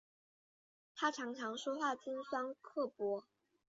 [0.95, 3.23] 她常常说话尖酸刻薄